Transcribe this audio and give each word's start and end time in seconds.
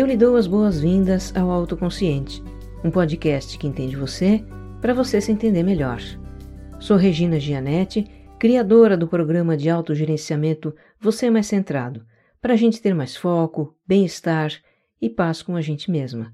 eu 0.00 0.06
lhe 0.06 0.16
dou 0.16 0.34
as 0.36 0.46
boas-vindas 0.46 1.30
ao 1.36 1.50
Autoconsciente, 1.50 2.42
um 2.82 2.90
podcast 2.90 3.58
que 3.58 3.66
entende 3.66 3.96
você 3.96 4.42
para 4.80 4.94
você 4.94 5.20
se 5.20 5.30
entender 5.30 5.62
melhor. 5.62 6.00
Sou 6.78 6.96
Regina 6.96 7.38
Gianetti, 7.38 8.10
criadora 8.38 8.96
do 8.96 9.06
programa 9.06 9.58
de 9.58 9.68
autogerenciamento 9.68 10.74
Você 10.98 11.28
Mais 11.28 11.48
Centrado, 11.48 12.06
para 12.40 12.54
a 12.54 12.56
gente 12.56 12.80
ter 12.80 12.94
mais 12.94 13.14
foco, 13.14 13.76
bem-estar 13.86 14.50
e 15.02 15.10
paz 15.10 15.42
com 15.42 15.54
a 15.54 15.60
gente 15.60 15.90
mesma. 15.90 16.32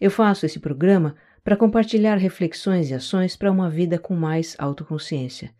Eu 0.00 0.12
faço 0.12 0.46
esse 0.46 0.60
programa 0.60 1.16
para 1.42 1.56
compartilhar 1.56 2.18
reflexões 2.18 2.88
e 2.88 2.94
ações 2.94 3.34
para 3.34 3.50
uma 3.50 3.68
vida 3.68 3.98
com 3.98 4.14
mais 4.14 4.54
autoconsciência. 4.60 5.50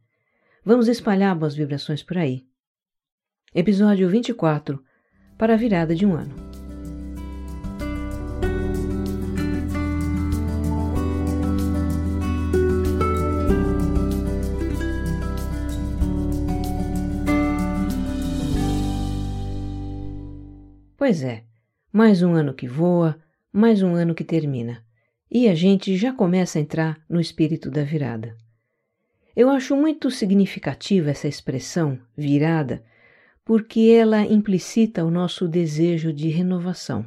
Vamos 0.65 0.87
espalhar 0.87 1.35
boas 1.35 1.55
vibrações 1.55 2.01
por 2.01 2.17
aí. 2.17 2.45
Episódio 3.53 4.09
24 4.09 4.83
para 5.37 5.53
a 5.53 5.57
virada 5.57 5.95
de 5.95 6.05
um 6.05 6.13
ano. 6.13 6.48
Pois 21.09 21.23
é, 21.23 21.43
mais 21.91 22.21
um 22.21 22.35
ano 22.35 22.53
que 22.53 22.67
voa, 22.67 23.17
mais 23.51 23.81
um 23.81 23.95
ano 23.95 24.13
que 24.13 24.23
termina, 24.23 24.85
e 25.31 25.49
a 25.49 25.55
gente 25.55 25.97
já 25.97 26.13
começa 26.13 26.59
a 26.59 26.61
entrar 26.61 27.03
no 27.09 27.19
espírito 27.19 27.71
da 27.71 27.83
virada. 27.83 28.37
Eu 29.35 29.49
acho 29.49 29.75
muito 29.75 30.11
significativa 30.11 31.09
essa 31.09 31.27
expressão, 31.27 31.99
virada, 32.15 32.83
porque 33.43 33.91
ela 33.99 34.21
implicita 34.21 35.03
o 35.03 35.09
nosso 35.09 35.47
desejo 35.47 36.13
de 36.13 36.29
renovação. 36.29 37.03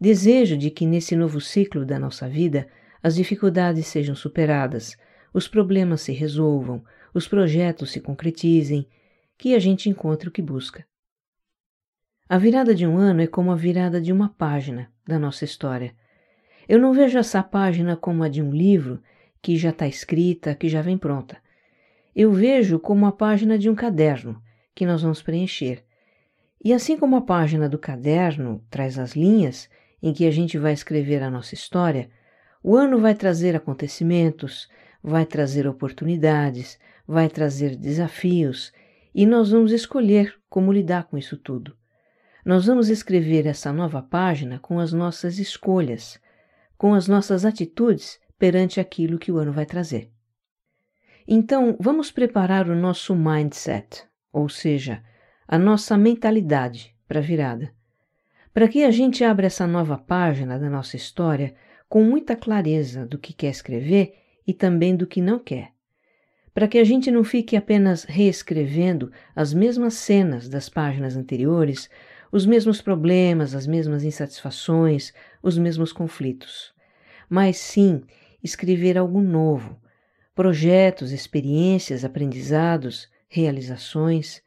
Desejo 0.00 0.56
de 0.56 0.70
que 0.70 0.86
nesse 0.86 1.14
novo 1.14 1.38
ciclo 1.38 1.84
da 1.84 1.98
nossa 1.98 2.26
vida 2.26 2.66
as 3.02 3.14
dificuldades 3.14 3.88
sejam 3.88 4.14
superadas, 4.14 4.96
os 5.34 5.46
problemas 5.46 6.00
se 6.00 6.12
resolvam, 6.12 6.82
os 7.12 7.28
projetos 7.28 7.92
se 7.92 8.00
concretizem, 8.00 8.88
que 9.36 9.54
a 9.54 9.58
gente 9.58 9.90
encontre 9.90 10.30
o 10.30 10.32
que 10.32 10.40
busca. 10.40 10.82
A 12.32 12.38
virada 12.38 12.74
de 12.74 12.86
um 12.86 12.96
ano 12.96 13.20
é 13.20 13.26
como 13.26 13.52
a 13.52 13.54
virada 13.54 14.00
de 14.00 14.10
uma 14.10 14.30
página 14.30 14.90
da 15.06 15.18
nossa 15.18 15.44
história. 15.44 15.94
Eu 16.66 16.78
não 16.78 16.94
vejo 16.94 17.18
essa 17.18 17.42
página 17.42 17.94
como 17.94 18.24
a 18.24 18.28
de 18.30 18.40
um 18.40 18.50
livro 18.50 19.02
que 19.42 19.54
já 19.58 19.68
está 19.68 19.86
escrita, 19.86 20.54
que 20.54 20.66
já 20.66 20.80
vem 20.80 20.96
pronta. 20.96 21.36
Eu 22.16 22.32
vejo 22.32 22.78
como 22.80 23.04
a 23.04 23.12
página 23.12 23.58
de 23.58 23.68
um 23.68 23.74
caderno 23.74 24.42
que 24.74 24.86
nós 24.86 25.02
vamos 25.02 25.20
preencher. 25.20 25.84
E 26.64 26.72
assim 26.72 26.96
como 26.96 27.16
a 27.16 27.20
página 27.20 27.68
do 27.68 27.78
caderno 27.78 28.64
traz 28.70 28.98
as 28.98 29.14
linhas 29.14 29.68
em 30.02 30.14
que 30.14 30.26
a 30.26 30.30
gente 30.30 30.56
vai 30.56 30.72
escrever 30.72 31.22
a 31.22 31.30
nossa 31.30 31.52
história, 31.52 32.08
o 32.64 32.74
ano 32.74 32.98
vai 32.98 33.14
trazer 33.14 33.54
acontecimentos, 33.54 34.70
vai 35.02 35.26
trazer 35.26 35.66
oportunidades, 35.66 36.78
vai 37.06 37.28
trazer 37.28 37.76
desafios 37.76 38.72
e 39.14 39.26
nós 39.26 39.50
vamos 39.50 39.70
escolher 39.70 40.34
como 40.48 40.72
lidar 40.72 41.04
com 41.04 41.18
isso 41.18 41.36
tudo. 41.36 41.76
Nós 42.44 42.66
vamos 42.66 42.88
escrever 42.88 43.46
essa 43.46 43.72
nova 43.72 44.02
página 44.02 44.58
com 44.58 44.80
as 44.80 44.92
nossas 44.92 45.38
escolhas, 45.38 46.20
com 46.76 46.92
as 46.92 47.06
nossas 47.06 47.44
atitudes 47.44 48.18
perante 48.36 48.80
aquilo 48.80 49.18
que 49.18 49.30
o 49.30 49.36
ano 49.36 49.52
vai 49.52 49.64
trazer. 49.64 50.10
Então, 51.26 51.76
vamos 51.78 52.10
preparar 52.10 52.68
o 52.68 52.74
nosso 52.74 53.14
mindset, 53.14 54.04
ou 54.32 54.48
seja, 54.48 55.04
a 55.46 55.56
nossa 55.56 55.96
mentalidade 55.96 56.92
para 57.06 57.20
a 57.20 57.22
virada, 57.22 57.72
para 58.52 58.66
que 58.66 58.82
a 58.82 58.90
gente 58.90 59.22
abra 59.22 59.46
essa 59.46 59.64
nova 59.64 59.96
página 59.96 60.58
da 60.58 60.68
nossa 60.68 60.96
história 60.96 61.54
com 61.88 62.02
muita 62.02 62.34
clareza 62.34 63.06
do 63.06 63.18
que 63.18 63.32
quer 63.32 63.50
escrever 63.50 64.14
e 64.44 64.52
também 64.52 64.96
do 64.96 65.06
que 65.06 65.20
não 65.20 65.38
quer. 65.38 65.70
Para 66.52 66.66
que 66.66 66.78
a 66.78 66.84
gente 66.84 67.10
não 67.10 67.22
fique 67.22 67.56
apenas 67.56 68.02
reescrevendo 68.02 69.12
as 69.34 69.54
mesmas 69.54 69.94
cenas 69.94 70.48
das 70.48 70.68
páginas 70.68 71.16
anteriores 71.16 71.88
os 72.32 72.46
mesmos 72.46 72.80
problemas, 72.80 73.54
as 73.54 73.66
mesmas 73.66 74.02
insatisfações, 74.02 75.12
os 75.42 75.58
mesmos 75.58 75.92
conflitos, 75.92 76.72
mas 77.28 77.58
sim 77.58 78.02
escrever 78.42 78.96
algo 78.96 79.20
novo, 79.20 79.78
projetos, 80.34 81.12
experiências, 81.12 82.06
aprendizados, 82.06 83.08
realizações. 83.28 84.42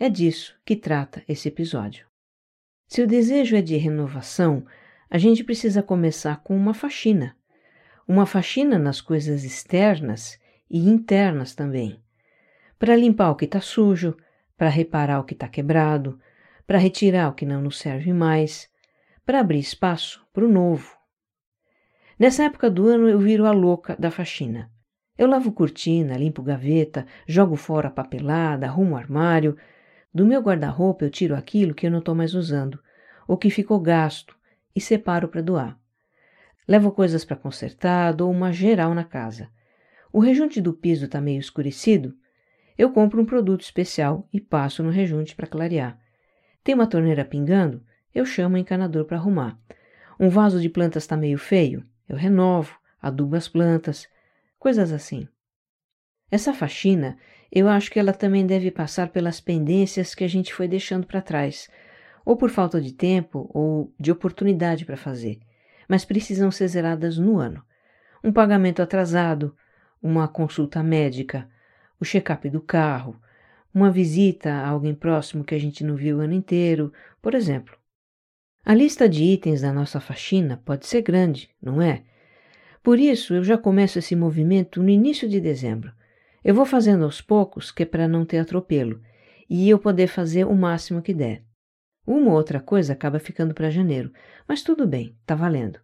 É 0.00 0.08
disso 0.08 0.56
que 0.64 0.74
trata 0.74 1.22
esse 1.28 1.48
episódio. 1.48 2.06
Se 2.86 3.02
o 3.02 3.06
desejo 3.06 3.54
é 3.54 3.60
de 3.60 3.76
renovação, 3.76 4.64
a 5.10 5.18
gente 5.18 5.44
precisa 5.44 5.82
começar 5.82 6.42
com 6.42 6.56
uma 6.56 6.72
faxina. 6.72 7.36
Uma 8.06 8.24
faxina 8.24 8.78
nas 8.78 9.02
coisas 9.02 9.44
externas 9.44 10.38
e 10.70 10.88
internas 10.88 11.54
também. 11.54 12.00
Para 12.78 12.96
limpar 12.96 13.30
o 13.30 13.36
que 13.36 13.44
está 13.44 13.60
sujo, 13.60 14.16
para 14.56 14.70
reparar 14.70 15.20
o 15.20 15.24
que 15.24 15.34
está 15.34 15.46
quebrado, 15.46 16.18
para 16.68 16.76
retirar 16.76 17.30
o 17.30 17.32
que 17.32 17.46
não 17.46 17.62
nos 17.62 17.78
serve 17.78 18.12
mais, 18.12 18.68
para 19.24 19.40
abrir 19.40 19.58
espaço 19.58 20.22
para 20.34 20.44
o 20.44 20.52
novo. 20.52 20.94
Nessa 22.18 22.44
época 22.44 22.70
do 22.70 22.86
ano 22.88 23.08
eu 23.08 23.18
viro 23.18 23.46
a 23.46 23.52
louca 23.52 23.96
da 23.98 24.10
faxina. 24.10 24.70
Eu 25.16 25.26
lavo 25.28 25.50
cortina, 25.50 26.18
limpo 26.18 26.42
gaveta, 26.42 27.06
jogo 27.26 27.56
fora 27.56 27.88
a 27.88 27.90
papelada, 27.90 28.66
arrumo 28.66 28.98
armário. 28.98 29.56
Do 30.12 30.26
meu 30.26 30.42
guarda-roupa 30.42 31.06
eu 31.06 31.10
tiro 31.10 31.34
aquilo 31.34 31.72
que 31.72 31.86
eu 31.86 31.90
não 31.90 32.00
estou 32.00 32.14
mais 32.14 32.34
usando, 32.34 32.78
ou 33.26 33.38
que 33.38 33.48
ficou 33.48 33.80
gasto, 33.80 34.36
e 34.76 34.80
separo 34.80 35.26
para 35.26 35.40
doar. 35.40 35.80
Levo 36.68 36.92
coisas 36.92 37.24
para 37.24 37.34
consertar, 37.34 38.12
dou 38.12 38.30
uma 38.30 38.52
geral 38.52 38.92
na 38.92 39.04
casa. 39.04 39.48
O 40.12 40.20
rejunte 40.20 40.60
do 40.60 40.74
piso 40.74 41.06
está 41.06 41.18
meio 41.18 41.40
escurecido. 41.40 42.14
Eu 42.76 42.92
compro 42.92 43.22
um 43.22 43.24
produto 43.24 43.62
especial 43.62 44.28
e 44.30 44.38
passo 44.38 44.82
no 44.82 44.90
rejunte 44.90 45.34
para 45.34 45.46
clarear. 45.46 45.98
Tem 46.68 46.74
uma 46.74 46.86
torneira 46.86 47.24
pingando? 47.24 47.82
Eu 48.14 48.26
chamo 48.26 48.54
o 48.54 48.58
encanador 48.58 49.06
para 49.06 49.16
arrumar. 49.16 49.58
Um 50.20 50.28
vaso 50.28 50.60
de 50.60 50.68
plantas 50.68 51.04
está 51.04 51.16
meio 51.16 51.38
feio? 51.38 51.82
Eu 52.06 52.14
renovo, 52.14 52.78
adubo 53.00 53.36
as 53.36 53.48
plantas, 53.48 54.06
coisas 54.58 54.92
assim. 54.92 55.26
Essa 56.30 56.52
faxina, 56.52 57.16
eu 57.50 57.70
acho 57.70 57.90
que 57.90 57.98
ela 57.98 58.12
também 58.12 58.46
deve 58.46 58.70
passar 58.70 59.08
pelas 59.08 59.40
pendências 59.40 60.14
que 60.14 60.22
a 60.22 60.28
gente 60.28 60.52
foi 60.52 60.68
deixando 60.68 61.06
para 61.06 61.22
trás, 61.22 61.70
ou 62.22 62.36
por 62.36 62.50
falta 62.50 62.82
de 62.82 62.92
tempo 62.92 63.50
ou 63.54 63.90
de 63.98 64.12
oportunidade 64.12 64.84
para 64.84 64.98
fazer, 64.98 65.40
mas 65.88 66.04
precisam 66.04 66.50
ser 66.50 66.68
zeradas 66.68 67.16
no 67.16 67.38
ano. 67.38 67.64
Um 68.22 68.30
pagamento 68.30 68.82
atrasado, 68.82 69.56
uma 70.02 70.28
consulta 70.28 70.82
médica, 70.82 71.48
o 71.98 72.04
check-up 72.04 72.46
do 72.50 72.60
carro, 72.60 73.18
uma 73.78 73.90
visita 73.92 74.50
a 74.50 74.68
alguém 74.68 74.92
próximo 74.92 75.44
que 75.44 75.54
a 75.54 75.58
gente 75.58 75.84
não 75.84 75.94
viu 75.94 76.18
o 76.18 76.20
ano 76.20 76.34
inteiro, 76.34 76.92
por 77.22 77.34
exemplo. 77.34 77.78
A 78.64 78.74
lista 78.74 79.08
de 79.08 79.22
itens 79.22 79.60
da 79.60 79.72
nossa 79.72 80.00
faxina 80.00 80.60
pode 80.64 80.86
ser 80.86 81.00
grande, 81.00 81.48
não 81.62 81.80
é? 81.80 82.02
Por 82.82 82.98
isso, 82.98 83.34
eu 83.34 83.44
já 83.44 83.56
começo 83.56 83.98
esse 83.98 84.16
movimento 84.16 84.82
no 84.82 84.90
início 84.90 85.28
de 85.28 85.40
dezembro. 85.40 85.92
Eu 86.44 86.54
vou 86.54 86.66
fazendo 86.66 87.04
aos 87.04 87.20
poucos, 87.20 87.70
que 87.70 87.84
é 87.84 87.86
para 87.86 88.08
não 88.08 88.24
ter 88.24 88.38
atropelo, 88.38 89.00
e 89.48 89.70
eu 89.70 89.78
poder 89.78 90.08
fazer 90.08 90.44
o 90.44 90.54
máximo 90.54 91.00
que 91.00 91.14
der. 91.14 91.44
Uma 92.06 92.30
ou 92.30 92.36
outra 92.36 92.60
coisa 92.60 92.92
acaba 92.92 93.18
ficando 93.18 93.54
para 93.54 93.70
janeiro, 93.70 94.12
mas 94.46 94.62
tudo 94.62 94.86
bem, 94.86 95.16
tá 95.24 95.34
valendo. 95.34 95.78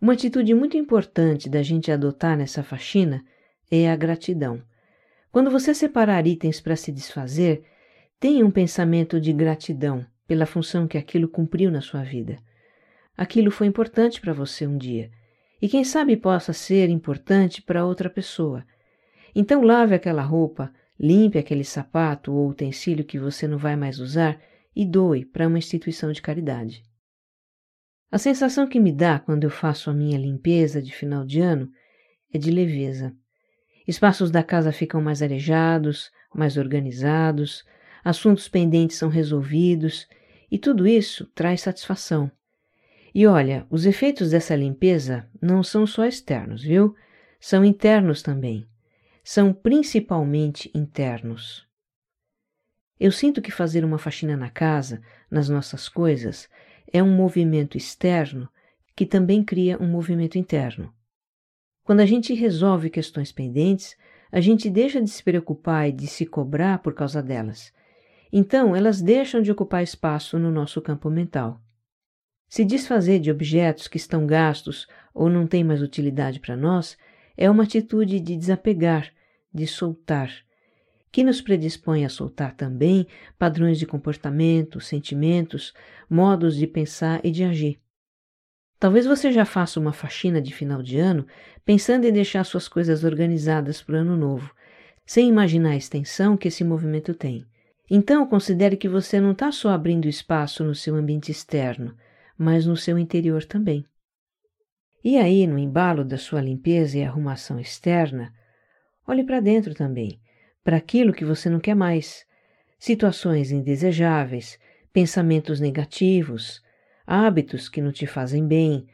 Uma 0.00 0.14
atitude 0.14 0.54
muito 0.54 0.76
importante 0.76 1.48
da 1.48 1.62
gente 1.62 1.92
adotar 1.92 2.36
nessa 2.36 2.62
faxina 2.62 3.24
é 3.70 3.90
a 3.90 3.96
gratidão. 3.96 4.62
Quando 5.34 5.50
você 5.50 5.74
separar 5.74 6.28
itens 6.28 6.60
para 6.60 6.76
se 6.76 6.92
desfazer, 6.92 7.64
tenha 8.20 8.46
um 8.46 8.52
pensamento 8.52 9.20
de 9.20 9.32
gratidão 9.32 10.06
pela 10.28 10.46
função 10.46 10.86
que 10.86 10.96
aquilo 10.96 11.26
cumpriu 11.26 11.72
na 11.72 11.80
sua 11.80 12.04
vida. 12.04 12.38
Aquilo 13.16 13.50
foi 13.50 13.66
importante 13.66 14.20
para 14.20 14.32
você 14.32 14.64
um 14.64 14.78
dia, 14.78 15.10
e 15.60 15.68
quem 15.68 15.82
sabe 15.82 16.16
possa 16.16 16.52
ser 16.52 16.88
importante 16.88 17.60
para 17.60 17.84
outra 17.84 18.08
pessoa. 18.08 18.64
Então 19.34 19.62
lave 19.62 19.96
aquela 19.96 20.22
roupa, 20.22 20.72
limpe 20.96 21.36
aquele 21.36 21.64
sapato 21.64 22.32
ou 22.32 22.48
utensílio 22.48 23.04
que 23.04 23.18
você 23.18 23.48
não 23.48 23.58
vai 23.58 23.74
mais 23.74 23.98
usar 23.98 24.40
e 24.72 24.86
doe 24.86 25.24
para 25.24 25.48
uma 25.48 25.58
instituição 25.58 26.12
de 26.12 26.22
caridade. 26.22 26.84
A 28.08 28.18
sensação 28.18 28.68
que 28.68 28.78
me 28.78 28.92
dá 28.92 29.18
quando 29.18 29.42
eu 29.42 29.50
faço 29.50 29.90
a 29.90 29.94
minha 29.94 30.16
limpeza 30.16 30.80
de 30.80 30.94
final 30.94 31.26
de 31.26 31.40
ano 31.40 31.68
é 32.32 32.38
de 32.38 32.52
leveza. 32.52 33.12
Espaços 33.86 34.30
da 34.30 34.42
casa 34.42 34.72
ficam 34.72 35.00
mais 35.00 35.22
arejados, 35.22 36.10
mais 36.34 36.56
organizados, 36.56 37.64
assuntos 38.02 38.48
pendentes 38.48 38.96
são 38.96 39.08
resolvidos 39.08 40.08
e 40.50 40.58
tudo 40.58 40.86
isso 40.86 41.26
traz 41.34 41.60
satisfação. 41.60 42.30
E 43.14 43.26
olha, 43.26 43.66
os 43.70 43.86
efeitos 43.86 44.30
dessa 44.30 44.56
limpeza 44.56 45.28
não 45.40 45.62
são 45.62 45.86
só 45.86 46.04
externos, 46.04 46.62
viu? 46.62 46.96
São 47.38 47.64
internos 47.64 48.22
também. 48.22 48.66
São 49.22 49.52
principalmente 49.52 50.70
internos. 50.74 51.66
Eu 52.98 53.12
sinto 53.12 53.42
que 53.42 53.50
fazer 53.50 53.84
uma 53.84 53.98
faxina 53.98 54.36
na 54.36 54.50
casa, 54.50 55.02
nas 55.30 55.48
nossas 55.48 55.88
coisas, 55.88 56.48
é 56.92 57.02
um 57.02 57.14
movimento 57.14 57.76
externo 57.76 58.48
que 58.96 59.04
também 59.04 59.44
cria 59.44 59.80
um 59.80 59.86
movimento 59.88 60.38
interno. 60.38 60.92
Quando 61.84 62.00
a 62.00 62.06
gente 62.06 62.32
resolve 62.32 62.88
questões 62.88 63.30
pendentes, 63.30 63.94
a 64.32 64.40
gente 64.40 64.70
deixa 64.70 65.02
de 65.02 65.10
se 65.10 65.22
preocupar 65.22 65.88
e 65.88 65.92
de 65.92 66.06
se 66.06 66.24
cobrar 66.24 66.78
por 66.78 66.94
causa 66.94 67.22
delas. 67.22 67.72
Então, 68.32 68.74
elas 68.74 69.02
deixam 69.02 69.42
de 69.42 69.52
ocupar 69.52 69.82
espaço 69.82 70.38
no 70.38 70.50
nosso 70.50 70.80
campo 70.80 71.10
mental. 71.10 71.60
Se 72.48 72.64
desfazer 72.64 73.20
de 73.20 73.30
objetos 73.30 73.86
que 73.86 73.98
estão 73.98 74.26
gastos 74.26 74.86
ou 75.12 75.28
não 75.28 75.46
têm 75.46 75.62
mais 75.62 75.82
utilidade 75.82 76.40
para 76.40 76.56
nós 76.56 76.96
é 77.36 77.50
uma 77.50 77.64
atitude 77.64 78.18
de 78.18 78.34
desapegar, 78.34 79.12
de 79.52 79.66
soltar, 79.66 80.32
que 81.12 81.22
nos 81.22 81.40
predispõe 81.40 82.04
a 82.04 82.08
soltar 82.08 82.56
também 82.56 83.06
padrões 83.38 83.78
de 83.78 83.86
comportamento, 83.86 84.80
sentimentos, 84.80 85.74
modos 86.08 86.56
de 86.56 86.66
pensar 86.66 87.20
e 87.22 87.30
de 87.30 87.44
agir. 87.44 87.83
Talvez 88.84 89.06
você 89.06 89.32
já 89.32 89.46
faça 89.46 89.80
uma 89.80 89.94
faxina 89.94 90.42
de 90.42 90.52
final 90.52 90.82
de 90.82 90.98
ano 90.98 91.26
pensando 91.64 92.04
em 92.04 92.12
deixar 92.12 92.44
suas 92.44 92.68
coisas 92.68 93.02
organizadas 93.02 93.80
para 93.80 93.94
o 93.94 93.98
ano 94.00 94.14
novo, 94.14 94.54
sem 95.06 95.26
imaginar 95.26 95.70
a 95.70 95.76
extensão 95.76 96.36
que 96.36 96.48
esse 96.48 96.62
movimento 96.62 97.14
tem. 97.14 97.46
Então, 97.90 98.26
considere 98.26 98.76
que 98.76 98.86
você 98.86 99.18
não 99.18 99.32
está 99.32 99.50
só 99.50 99.70
abrindo 99.70 100.06
espaço 100.06 100.62
no 100.62 100.74
seu 100.74 100.96
ambiente 100.96 101.32
externo, 101.32 101.96
mas 102.36 102.66
no 102.66 102.76
seu 102.76 102.98
interior 102.98 103.42
também. 103.46 103.86
E 105.02 105.16
aí, 105.16 105.46
no 105.46 105.58
embalo 105.58 106.04
da 106.04 106.18
sua 106.18 106.42
limpeza 106.42 106.98
e 106.98 107.04
arrumação 107.04 107.58
externa, 107.58 108.34
olhe 109.08 109.24
para 109.24 109.40
dentro 109.40 109.74
também 109.74 110.20
para 110.62 110.76
aquilo 110.76 111.14
que 111.14 111.24
você 111.24 111.48
não 111.48 111.58
quer 111.58 111.74
mais, 111.74 112.26
situações 112.78 113.50
indesejáveis, 113.50 114.58
pensamentos 114.92 115.58
negativos, 115.58 116.62
hábitos 117.06 117.68
que 117.68 117.80
não 117.80 117.92
te 117.92 118.06
fazem 118.06 118.46
bem, 118.46 118.86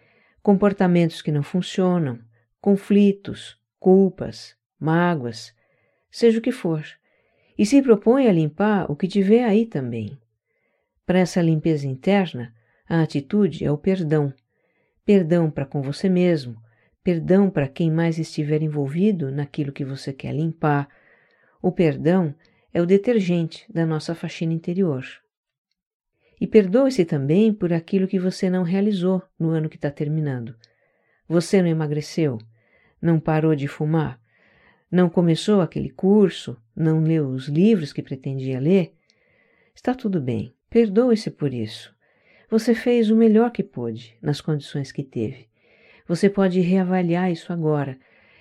comportamentos 0.43 1.23
que 1.23 1.33
não 1.33 1.43
funcionam, 1.43 2.19
conflitos, 2.61 3.59
culpas, 3.79 4.57
mágoas, 4.79 5.55
seja 6.11 6.39
o 6.39 6.43
que 6.43 6.53
for. 6.53 6.85
E 7.57 7.67
se 7.67 7.83
propõe 7.83 8.27
a 8.27 8.33
limpar 8.33 8.91
o 8.91 8.97
que 8.97 9.07
tiver 9.07 9.45
aí 9.45 9.67
também. 9.67 10.19
Para 11.05 11.19
essa 11.19 11.43
limpeza 11.43 11.87
interna, 11.87 12.55
a 12.89 13.03
atitude 13.03 13.65
é 13.65 13.71
o 13.71 13.79
perdão. 13.79 14.33
Perdão 15.05 15.51
para 15.51 15.67
com 15.67 15.83
você 15.83 16.09
mesmo, 16.09 16.57
perdão 17.03 17.51
para 17.51 17.69
quem 17.69 17.91
mais 17.91 18.19
estiver 18.19 18.63
envolvido 18.63 19.31
naquilo 19.31 19.73
que 19.73 19.85
você 19.85 20.13
quer 20.13 20.35
limpar, 20.35 20.89
o 21.61 21.71
perdão 21.71 22.35
é 22.73 22.81
o 22.81 22.87
detergente 22.87 23.67
da 23.73 23.85
nossa 23.85 24.15
faxina 24.15 24.53
interior. 24.53 25.05
E 26.41 26.47
perdoe-se 26.47 27.05
também 27.05 27.53
por 27.53 27.73
aquilo 27.73 28.09
que 28.09 28.19
você 28.19 28.49
não 28.49 28.63
realizou 28.63 29.23
no 29.39 29.51
ano 29.51 29.69
que 29.69 29.77
está 29.77 29.91
terminando. 29.91 30.55
Você 31.29 31.61
não 31.61 31.69
emagreceu, 31.69 32.39
não 33.01 33.21
parou 33.21 33.55
de 33.55 33.69
fumar, 33.69 34.21
não 34.91 35.11
começou 35.11 35.61
aquele 35.61 35.91
curso, 35.91 36.57
não 36.75 37.03
leu 37.03 37.29
os 37.29 37.47
livros 37.47 37.93
que 37.93 38.03
pretendia 38.03 38.59
ler. 38.59 38.95
Está 39.75 39.95
tudo 39.95 40.21
bem, 40.21 40.55
perdoe-se 40.71 41.31
por 41.31 41.53
isso. 41.53 41.95
Você 42.49 42.75
fez 42.75 43.11
o 43.11 43.17
melhor 43.17 43.53
que 43.53 43.63
pôde 43.63 44.17
nas 44.21 44.41
condições 44.41 44.91
que 44.91 45.05
teve. 45.05 45.49
Você 46.09 46.29
pode 46.29 46.61
reavaliar 46.61 47.31
isso 47.31 47.53
agora 47.53 47.99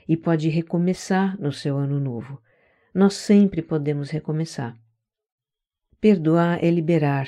e 0.08 0.18
pode 0.18 0.50
recomeçar 0.50 1.40
no 1.40 1.52
seu 1.52 1.78
ano 1.78 2.00
novo 2.00 2.42
nós 2.94 3.14
sempre 3.14 3.62
podemos 3.62 4.10
recomeçar. 4.10 4.78
Perdoar 6.02 6.64
é 6.64 6.70
liberar, 6.70 7.28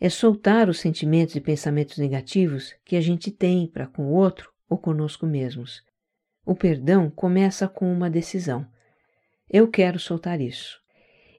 é 0.00 0.08
soltar 0.08 0.68
os 0.68 0.80
sentimentos 0.80 1.34
e 1.36 1.40
pensamentos 1.40 1.98
negativos 1.98 2.74
que 2.84 2.96
a 2.96 3.00
gente 3.00 3.30
tem 3.30 3.66
para 3.66 3.86
com 3.86 4.06
o 4.06 4.12
outro 4.12 4.52
ou 4.68 4.76
conosco 4.76 5.26
mesmos. 5.26 5.82
O 6.44 6.54
perdão 6.54 7.10
começa 7.10 7.66
com 7.68 7.90
uma 7.92 8.10
decisão. 8.10 8.66
Eu 9.50 9.68
quero 9.68 9.98
soltar 9.98 10.40
isso. 10.40 10.80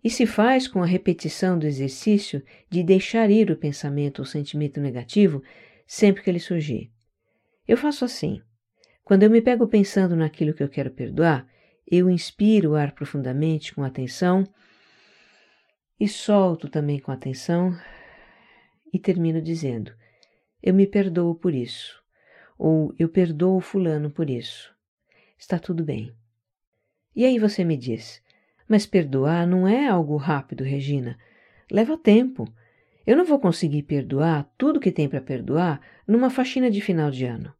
E 0.03 0.09
se 0.09 0.25
faz 0.25 0.67
com 0.67 0.81
a 0.83 0.85
repetição 0.85 1.57
do 1.57 1.65
exercício 1.65 2.43
de 2.69 2.83
deixar 2.83 3.29
ir 3.29 3.49
o 3.51 3.57
pensamento 3.57 4.19
ou 4.19 4.25
sentimento 4.25 4.79
negativo 4.79 5.43
sempre 5.85 6.21
que 6.21 6.29
ele 6.29 6.39
surgir. 6.39 6.91
Eu 7.67 7.77
faço 7.77 8.05
assim. 8.05 8.41
Quando 9.03 9.23
eu 9.23 9.29
me 9.29 9.41
pego 9.41 9.67
pensando 9.67 10.15
naquilo 10.15 10.53
que 10.53 10.63
eu 10.63 10.69
quero 10.69 10.91
perdoar, 10.91 11.47
eu 11.89 12.09
inspiro 12.09 12.71
o 12.71 12.75
ar 12.75 12.91
profundamente 12.93 13.73
com 13.73 13.83
atenção 13.83 14.43
e 15.99 16.07
solto 16.07 16.67
também 16.67 16.99
com 16.99 17.11
atenção 17.11 17.75
e 18.93 18.99
termino 18.99 19.41
dizendo: 19.41 19.93
Eu 20.61 20.73
me 20.73 20.87
perdoo 20.87 21.35
por 21.35 21.53
isso, 21.53 22.01
ou 22.57 22.93
eu 22.97 23.09
perdoo 23.09 23.59
Fulano 23.59 24.09
por 24.09 24.29
isso. 24.29 24.73
Está 25.37 25.59
tudo 25.59 25.83
bem. 25.83 26.15
E 27.15 27.25
aí 27.25 27.39
você 27.39 27.63
me 27.63 27.77
diz: 27.77 28.21
Mas 28.67 28.85
perdoar 28.85 29.47
não 29.47 29.67
é 29.67 29.87
algo 29.87 30.17
rápido, 30.17 30.63
Regina. 30.63 31.17
Leva 31.71 31.97
tempo. 31.97 32.51
Eu 33.05 33.15
não 33.15 33.25
vou 33.25 33.39
conseguir 33.39 33.83
perdoar 33.83 34.51
tudo 34.57 34.79
que 34.79 34.91
tem 34.91 35.07
para 35.07 35.21
perdoar 35.21 35.79
numa 36.07 36.29
faxina 36.29 36.71
de 36.71 36.81
final 36.81 37.11
de 37.11 37.25
ano. 37.25 37.53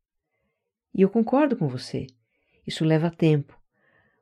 E 0.93 1.01
eu 1.01 1.09
concordo 1.09 1.55
com 1.55 1.67
você. 1.67 2.07
Isso 2.65 2.83
leva 2.83 3.11
tempo. 3.11 3.59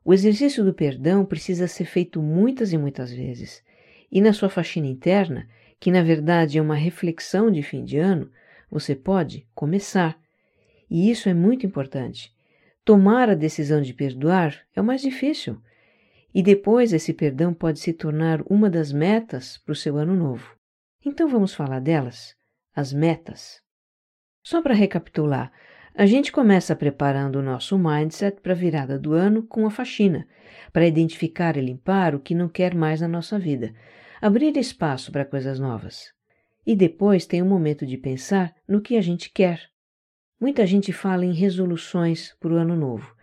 O 0.04 0.14
exercício 0.14 0.66
do 0.66 0.74
perdão 0.74 1.24
precisa 1.24 1.68
ser 1.68 1.86
feito 1.86 2.22
muitas 2.22 2.74
e 2.74 2.78
muitas 2.78 3.12
vezes. 3.12 3.64
E 4.12 4.20
na 4.20 4.34
sua 4.34 4.50
faxina 4.50 4.88
interna, 4.88 5.48
que 5.84 5.92
na 5.92 6.02
verdade 6.02 6.58
é 6.58 6.62
uma 6.62 6.76
reflexão 6.76 7.52
de 7.52 7.62
fim 7.62 7.84
de 7.84 7.98
ano, 7.98 8.32
você 8.72 8.96
pode 8.96 9.46
começar. 9.54 10.18
E 10.90 11.12
isso 11.12 11.28
é 11.28 11.34
muito 11.34 11.66
importante. 11.66 12.34
Tomar 12.86 13.30
a 13.30 13.34
decisão 13.36 13.82
de 13.82 13.94
perdoar 13.94 14.62
é 14.74 14.80
o 14.80 14.84
mais 14.86 15.02
difícil. 15.02 15.62
E 16.34 16.42
depois 16.42 16.94
esse 16.94 17.12
perdão 17.12 17.54
pode 17.54 17.82
se 17.82 17.92
tornar 17.92 18.42
uma 18.50 18.70
das 18.70 18.94
metas 18.94 19.58
para 19.58 19.74
o 19.74 19.76
seu 19.76 19.98
ano 19.98 20.16
novo. 20.16 20.56
Então 21.06 21.28
vamos 21.28 21.54
falar 21.54 21.82
delas? 21.82 22.34
As 22.74 22.94
metas. 22.94 23.62
Só 24.42 24.62
para 24.62 24.74
recapitular, 24.74 25.52
a 25.94 26.06
gente 26.06 26.32
começa 26.32 26.74
preparando 26.78 27.40
o 27.40 27.44
nosso 27.44 27.78
mindset 27.78 28.40
para 28.40 28.54
a 28.54 28.56
virada 28.56 28.98
do 28.98 29.12
ano 29.12 29.44
com 29.44 29.68
a 29.68 29.70
faxina, 29.70 30.26
para 30.72 30.88
identificar 30.88 31.58
e 31.58 31.62
limpar 31.62 32.16
o 32.16 32.22
que 32.22 32.34
não 32.34 32.48
quer 32.48 32.74
mais 32.74 33.02
na 33.02 33.08
nossa 33.10 33.38
vida, 33.38 33.74
abrir 34.24 34.56
espaço 34.56 35.12
para 35.12 35.26
coisas 35.26 35.60
novas. 35.60 36.14
E 36.66 36.78
depois 36.78 37.26
tem 37.26 37.42
o 37.42 37.46
um 37.46 37.50
momento 37.50 37.86
de 37.86 37.98
pensar 37.98 38.56
no 38.66 38.80
que 38.80 38.96
a 38.96 39.02
gente 39.02 39.30
quer. 39.30 39.64
Muita 40.40 40.66
gente 40.66 40.94
fala 40.94 41.26
em 41.26 41.34
resoluções 41.34 42.34
para 42.40 42.54
o 42.54 42.56
ano 42.56 42.74
novo. 42.74 43.14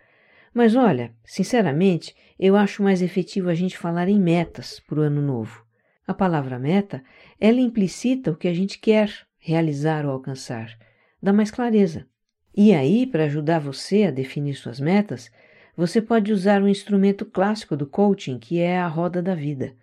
Mas 0.53 0.77
olha, 0.77 1.15
sinceramente, 1.25 2.15
eu 2.39 2.55
acho 2.55 2.83
mais 2.83 3.01
efetivo 3.01 3.49
a 3.49 3.55
gente 3.55 3.79
falar 3.79 4.11
em 4.11 4.21
metas 4.21 4.79
para 4.81 5.01
o 5.01 5.03
ano 5.03 5.23
novo. 5.23 5.65
A 6.07 6.13
palavra 6.13 6.59
meta, 6.59 7.03
ela 7.41 7.61
implicita 7.61 8.31
o 8.31 8.37
que 8.37 8.47
a 8.47 8.53
gente 8.53 8.79
quer 8.79 9.11
realizar 9.39 10.05
ou 10.05 10.13
alcançar. 10.13 10.77
Dá 11.23 11.33
mais 11.33 11.51
clareza. 11.51 12.07
E 12.55 12.75
aí, 12.75 13.07
para 13.07 13.25
ajudar 13.25 13.59
você 13.59 14.05
a 14.05 14.11
definir 14.11 14.55
suas 14.55 14.79
metas, 14.79 15.31
você 15.75 16.03
pode 16.03 16.31
usar 16.31 16.63
um 16.63 16.69
instrumento 16.69 17.25
clássico 17.25 17.75
do 17.75 17.87
coaching, 17.87 18.39
que 18.39 18.59
é 18.59 18.79
a 18.79 18.87
roda 18.87 19.23
da 19.23 19.35
vida. 19.35 19.75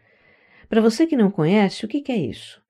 Para 0.69 0.81
você 0.81 1.07
que 1.07 1.15
não 1.15 1.31
conhece, 1.31 1.85
o 1.85 1.87
que, 1.87 2.11
é 2.11 2.17
isso? 2.17 2.61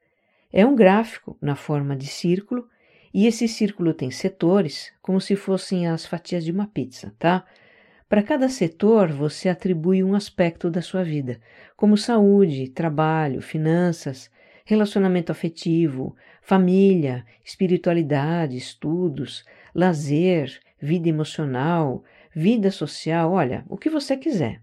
É 0.54 0.66
um 0.66 0.76
gráfico 0.76 1.36
na 1.42 1.56
forma 1.56 1.96
de 1.96 2.06
círculo, 2.06 2.68
e 3.14 3.26
esse 3.26 3.48
círculo 3.48 3.94
tem 3.94 4.12
setores, 4.12 4.92
como 5.02 5.20
se 5.20 5.36
fossem 5.36 5.88
as 5.88 6.06
fatias 6.06 6.46
de 6.46 6.52
uma 6.52 6.68
pizza, 6.68 7.16
tá? 7.18 7.44
Para 8.08 8.22
cada 8.22 8.48
setor, 8.48 9.12
você 9.12 9.50
atribui 9.50 10.04
um 10.04 10.14
aspecto 10.14 10.70
da 10.70 10.82
sua 10.82 11.04
vida, 11.04 11.42
como 11.76 11.98
saúde, 11.98 12.70
trabalho, 12.70 13.42
finanças, 13.42 14.30
relacionamento 14.64 15.32
afetivo, 15.32 16.16
família, 16.42 17.26
espiritualidade, 17.44 18.56
estudos, 18.56 19.44
lazer, 19.74 20.60
vida 20.80 21.10
emocional, 21.10 22.04
vida 22.34 22.70
social, 22.70 23.32
olha, 23.32 23.66
o 23.68 23.76
que 23.76 23.90
você 23.90 24.16
quiser. 24.16 24.62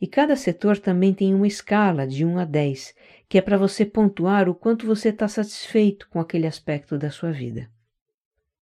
E 0.00 0.06
cada 0.06 0.36
setor 0.36 0.78
também 0.78 1.12
tem 1.12 1.34
uma 1.34 1.46
escala 1.46 2.06
de 2.06 2.24
1 2.24 2.38
a 2.38 2.44
10, 2.44 2.94
que 3.28 3.36
é 3.36 3.40
para 3.40 3.58
você 3.58 3.84
pontuar 3.84 4.48
o 4.48 4.54
quanto 4.54 4.86
você 4.86 5.08
está 5.08 5.26
satisfeito 5.26 6.08
com 6.08 6.20
aquele 6.20 6.46
aspecto 6.46 6.96
da 6.96 7.10
sua 7.10 7.32
vida. 7.32 7.68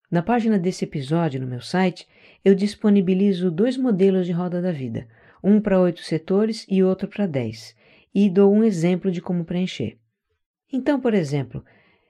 Na 0.09 0.21
página 0.21 0.57
desse 0.57 0.85
episódio 0.85 1.39
no 1.39 1.47
meu 1.47 1.61
site, 1.61 2.07
eu 2.43 2.55
disponibilizo 2.55 3.51
dois 3.51 3.77
modelos 3.77 4.25
de 4.25 4.31
roda 4.31 4.61
da 4.61 4.71
vida, 4.71 5.07
um 5.43 5.59
para 5.59 5.79
oito 5.79 6.01
setores 6.01 6.65
e 6.69 6.81
outro 6.81 7.07
para 7.07 7.27
dez, 7.27 7.75
e 8.15 8.29
dou 8.29 8.53
um 8.53 8.63
exemplo 8.63 9.11
de 9.11 9.21
como 9.21 9.45
preencher. 9.45 9.97
Então, 10.71 10.99
por 10.99 11.13
exemplo, 11.13 11.63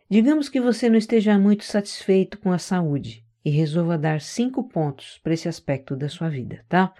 digamos 0.09 0.47
que 0.47 0.61
você 0.61 0.89
não 0.89 0.97
esteja 0.97 1.37
muito 1.37 1.63
satisfeito 1.63 2.37
com 2.37 2.51
a 2.51 2.57
saúde 2.57 3.25
e 3.43 3.49
resolva 3.49 3.97
dar 3.97 4.21
cinco 4.21 4.63
pontos 4.63 5.19
para 5.23 5.33
esse 5.33 5.47
aspecto 5.47 5.95
da 5.95 6.07
sua 6.07 6.29
vida, 6.29 6.63
tá? 6.69 6.93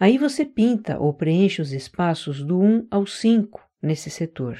Aí 0.00 0.16
você 0.16 0.46
pinta 0.46 0.98
ou 0.98 1.12
preenche 1.12 1.60
os 1.60 1.74
espaços 1.74 2.42
do 2.42 2.58
1 2.58 2.86
ao 2.90 3.06
5 3.06 3.60
nesse 3.82 4.08
setor. 4.08 4.56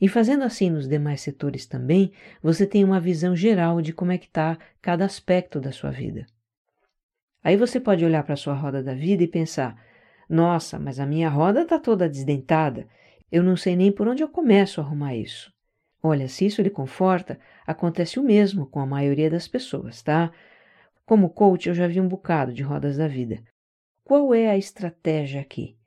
E 0.00 0.08
fazendo 0.08 0.42
assim 0.42 0.70
nos 0.70 0.88
demais 0.88 1.20
setores 1.20 1.66
também, 1.66 2.10
você 2.42 2.66
tem 2.66 2.82
uma 2.82 2.98
visão 2.98 3.36
geral 3.36 3.82
de 3.82 3.92
como 3.92 4.10
é 4.10 4.16
que 4.16 4.24
está 4.24 4.56
cada 4.80 5.04
aspecto 5.04 5.60
da 5.60 5.70
sua 5.70 5.90
vida. 5.90 6.24
Aí 7.42 7.58
você 7.58 7.78
pode 7.78 8.06
olhar 8.06 8.22
para 8.22 8.32
a 8.32 8.38
sua 8.38 8.54
roda 8.54 8.82
da 8.82 8.94
vida 8.94 9.22
e 9.22 9.28
pensar: 9.28 9.78
nossa, 10.30 10.78
mas 10.78 10.98
a 10.98 11.04
minha 11.04 11.28
roda 11.28 11.60
está 11.60 11.78
toda 11.78 12.08
desdentada, 12.08 12.88
eu 13.30 13.42
não 13.42 13.58
sei 13.58 13.76
nem 13.76 13.92
por 13.92 14.08
onde 14.08 14.22
eu 14.22 14.28
começo 14.30 14.80
a 14.80 14.84
arrumar 14.84 15.14
isso. 15.14 15.52
Olha, 16.02 16.26
se 16.26 16.46
isso 16.46 16.62
lhe 16.62 16.70
conforta, 16.70 17.38
acontece 17.66 18.18
o 18.18 18.22
mesmo 18.22 18.64
com 18.66 18.80
a 18.80 18.86
maioria 18.86 19.28
das 19.28 19.46
pessoas, 19.46 20.02
tá? 20.02 20.32
Como 21.04 21.28
coach, 21.28 21.68
eu 21.68 21.74
já 21.74 21.86
vi 21.86 22.00
um 22.00 22.08
bocado 22.08 22.50
de 22.50 22.62
rodas 22.62 22.96
da 22.96 23.06
vida. 23.06 23.42
Qual 24.04 24.34
é 24.34 24.50
a 24.50 24.58
estratégia 24.58 25.40
aqui? 25.40 25.78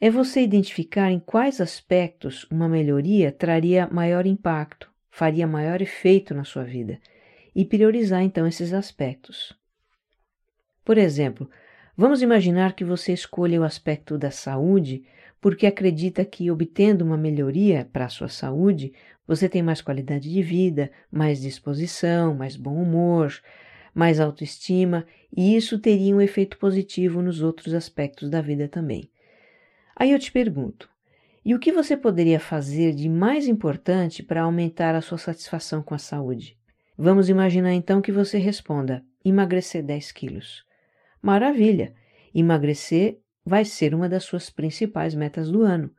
É 0.00 0.08
você 0.08 0.40
identificar 0.40 1.10
em 1.10 1.18
quais 1.18 1.60
aspectos 1.60 2.46
uma 2.48 2.68
melhoria 2.68 3.32
traria 3.32 3.88
maior 3.88 4.24
impacto, 4.24 4.88
faria 5.10 5.48
maior 5.48 5.82
efeito 5.82 6.32
na 6.32 6.44
sua 6.44 6.62
vida 6.62 7.00
e 7.52 7.64
priorizar 7.64 8.22
então 8.22 8.46
esses 8.46 8.72
aspectos. 8.72 9.52
Por 10.84 10.96
exemplo, 10.96 11.50
vamos 11.96 12.22
imaginar 12.22 12.74
que 12.74 12.84
você 12.84 13.12
escolha 13.12 13.60
o 13.60 13.64
aspecto 13.64 14.16
da 14.16 14.30
saúde 14.30 15.02
porque 15.40 15.66
acredita 15.66 16.24
que 16.24 16.52
obtendo 16.52 17.04
uma 17.04 17.16
melhoria 17.16 17.88
para 17.92 18.04
a 18.04 18.10
sua 18.10 18.28
saúde, 18.28 18.92
você 19.26 19.48
tem 19.48 19.60
mais 19.60 19.80
qualidade 19.80 20.30
de 20.30 20.40
vida, 20.40 20.88
mais 21.10 21.40
disposição, 21.40 22.32
mais 22.32 22.54
bom 22.54 22.80
humor, 22.80 23.34
mais 23.94 24.20
autoestima, 24.20 25.06
e 25.36 25.56
isso 25.56 25.78
teria 25.78 26.14
um 26.14 26.20
efeito 26.20 26.58
positivo 26.58 27.22
nos 27.22 27.42
outros 27.42 27.74
aspectos 27.74 28.28
da 28.28 28.40
vida 28.40 28.68
também. 28.68 29.10
Aí 29.96 30.12
eu 30.12 30.18
te 30.18 30.32
pergunto: 30.32 30.88
e 31.44 31.54
o 31.54 31.58
que 31.58 31.72
você 31.72 31.96
poderia 31.96 32.38
fazer 32.38 32.94
de 32.94 33.08
mais 33.08 33.48
importante 33.48 34.22
para 34.22 34.42
aumentar 34.42 34.94
a 34.94 35.00
sua 35.00 35.16
satisfação 35.16 35.82
com 35.82 35.94
a 35.94 35.98
saúde? 35.98 36.56
Vamos 36.96 37.30
imaginar 37.30 37.72
então 37.72 38.02
que 38.02 38.12
você 38.12 38.36
responda: 38.36 39.02
emagrecer 39.24 39.82
10 39.82 40.12
quilos. 40.12 40.64
Maravilha! 41.22 41.94
Emagrecer 42.34 43.18
vai 43.44 43.64
ser 43.64 43.94
uma 43.94 44.08
das 44.08 44.24
suas 44.24 44.50
principais 44.50 45.14
metas 45.14 45.50
do 45.50 45.62
ano. 45.62 45.90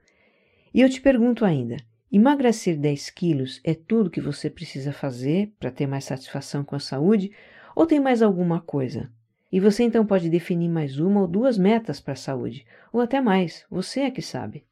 E 0.72 0.82
eu 0.82 0.90
te 0.90 1.02
pergunto 1.02 1.44
ainda: 1.44 1.78
emagrecer 2.12 2.78
10 2.78 3.10
quilos 3.10 3.60
é 3.64 3.74
tudo 3.74 4.12
que 4.12 4.22
você 4.22 4.48
precisa 4.48 4.94
fazer 4.94 5.52
para 5.60 5.72
ter 5.72 5.88
mais 5.88 6.06
satisfação 6.06 6.64
com 6.64 6.76
a 6.76 6.80
saúde? 6.80 7.32
Ou 7.76 7.86
tem 7.86 8.00
mais 8.00 8.22
alguma 8.22 8.62
coisa? 8.62 9.10
E 9.52 9.60
você 9.60 9.84
então 9.84 10.06
pode 10.06 10.30
definir 10.30 10.70
mais 10.70 11.00
uma 11.00 11.22
ou 11.22 11.28
duas 11.28 11.58
metas 11.58 12.00
para 12.00 12.14
a 12.14 12.18
saúde, 12.18 12.66
ou 12.92 13.02
até 13.02 13.20
mais, 13.20 13.66
você 13.70 14.02
é 14.02 14.12
que 14.12 14.22
sabe. 14.22 14.64